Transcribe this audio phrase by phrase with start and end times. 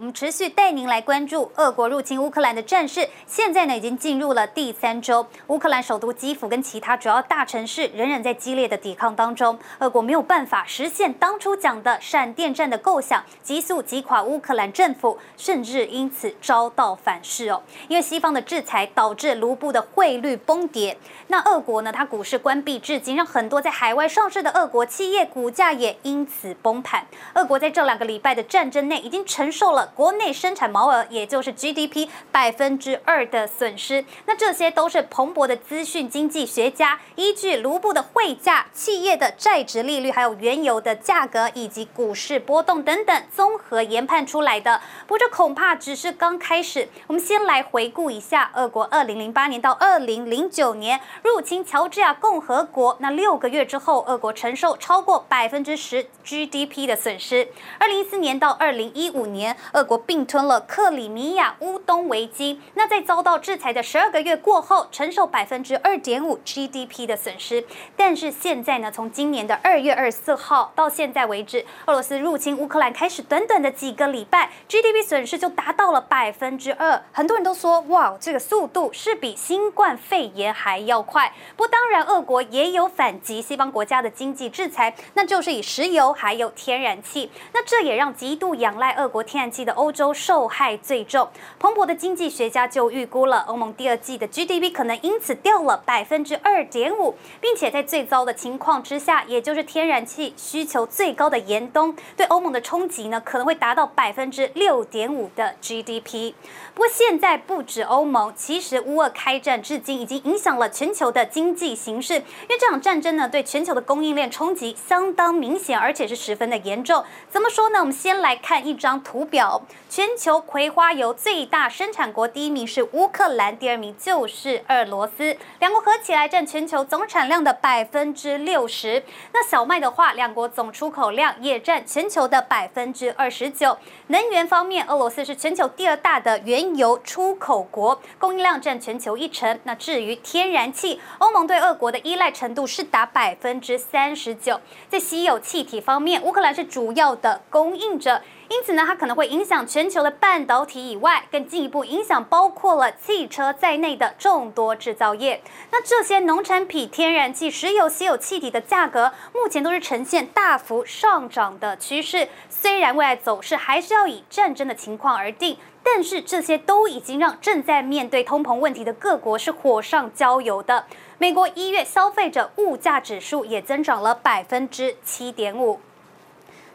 [0.00, 5.26] 我们持续带您来关注俄国入侵乌克兰的战事，现在呢已经进入了第三周。
[5.48, 9.58] 乌克兰首都基辅跟其他主要大城市仍然在激烈的抵抗当中。
[9.80, 17.60] 俄国没有办法实现当初讲的闪电战的构想，急速击垮乌克兰政府，甚至因此遭到反噬哦。
[17.88, 20.96] 因为西方的制裁导致卢布的汇率崩跌，
[21.26, 27.04] 那俄国呢，它股市关闭至今，让很多在海外上市的俄国企业股价也因此崩盘。
[27.34, 29.87] 俄国在这两个礼拜的战争内已经承受了。
[29.94, 44.80] 国内生产毛额，也就是 GDP 百分之二的损失，那这些都是彭博的资讯经济学家依据卢布的汇价、企业的债值利率，还有原油的价格以及股市波动等等综合研判出来的。
[45.06, 46.88] 不过这恐怕只是刚开始。
[47.06, 57.48] 我们先来回顾一下，俄国二零零八年到二零零九年入侵乔治亚共和国，那六个月之后，俄国承受超过百分之十 GDP 的损失。
[57.78, 67.64] 二零一四年到二零一五年，俄国并吞了克里米亚乌东危机，那在遭到制裁的十二个月过后，承受百分之二点五 GDP 的损失。
[67.96, 77.00] 但是现在呢，从今年的二月二十四号到现在为止，俄罗斯入侵乌克兰开始，短短的几个礼拜，GDP 损失就达到了百分之二。
[77.12, 81.32] 很多人都说，哇，这个速度是比新冠肺炎还要快。
[81.56, 87.30] 不当然，俄国也有反击西方国家的经济制裁，那就是以石油还有天然气。
[87.52, 90.08] 那这也让极度仰赖俄国天然气的欧洲。
[90.14, 106.32] 受害最重，彭博的经济学家就预估了欧盟第二季的 GDP 可能因此掉了百分之二点五，并且在最糟的情况之下，也就是天然气需求最高的严冬，对欧盟的冲击呢可能会达到百分之六点五的 GDP。
[106.74, 117.04] 不过现在不止欧盟，其实乌俄开战至今已经影响了全球的经济形势，因为这场战争呢对全球的供应链冲击相当明显，而且是十分的严重。
[117.30, 117.80] 怎么说呢？
[117.80, 119.57] 我们先来看一张图表。
[119.88, 129.02] 全球葵花油最大生产国第一名是乌克兰，第二名就是俄罗斯，两国合起来占全球总产量的百分之六十。
[129.32, 133.78] 那小麦的话，两国总出口量也占全球的百分之二十九。
[134.08, 139.58] 能源方面，俄罗斯是全球第二大的原油出口国，供应量占全球一成。
[139.64, 144.60] 那至于天然气，欧盟对俄国的依赖程度是达百分之三十九。
[144.88, 148.20] 在稀有气体方面，乌克兰是主要的供应者。
[148.48, 155.42] 因此呢，它可能会影响全球的半导体以外，更进一步影响包括了汽车在内的众多制造业。
[155.70, 162.28] 那这些农产品、天然气、石油、稀有气体的价格，目前都是呈现大幅上涨的趋势。
[162.48, 170.86] 虽然未来走势还是要以战争的情况而定，但是这些都已经让正在面对通膨问题的各国是火上浇油的。
[171.18, 175.80] 美国一月消费者物价指数也增长了百分之七点五。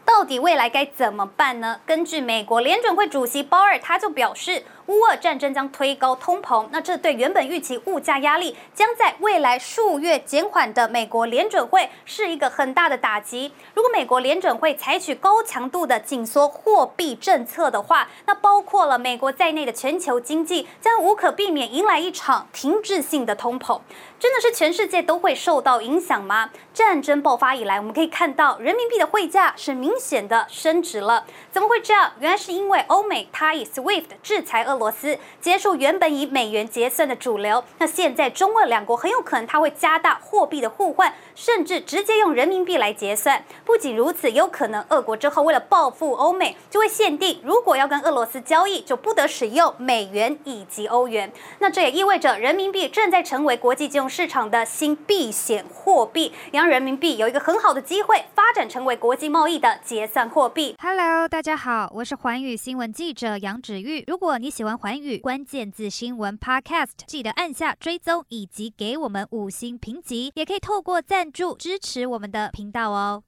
[0.04, 1.80] 到底未来该怎么办呢？
[1.86, 13.50] 根据美国联准会主席鲍尔，他就表示，乌俄战争将推高通膨，那这对原本预期物价压力将在未来数月减缓的美国联准会是一个很大的打击。
[13.72, 23.80] 如果美国联准会采取高强度的紧缩货币政策的话，那包括了美国在内的全球经济将无可避免迎来一场停滞性的通膨。
[24.20, 26.50] 真的是全世界都会受到影响吗？
[26.74, 31.24] 战争爆发以来，我们可以看到人民币的汇价是明显的升值了。
[31.50, 32.12] 怎么会这样？
[32.20, 34.73] 原来是因为欧美它以 SWIFT 制裁俄。
[34.74, 43.44] 俄罗斯结束原本以美元结算的主流，那现在中俄两国很有可能它会加大货币的互换，甚至直接用人民币来结算。
[43.64, 51.32] 不仅如此，有可能俄国之后为了报复欧美，就会限定如果要跟俄罗斯交易，就不得使用美元以及欧元。
[51.60, 60.74] 那这也意味着人民币正在成为国际金融市场的新避险货币，也让人民币有一个很好的机会发展成为国际贸易的结算货币。
[60.82, 64.02] Hello，大家好，我是环宇新闻记者杨芷玉。
[64.08, 73.22] 如果你喜喜欢寰宇关键字新闻 Podcast，记得按下追踪以及给我们五星评级，也可以透过赞助支持我们的频道哦。